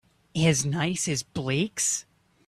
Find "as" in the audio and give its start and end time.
0.35-0.65, 1.07-1.21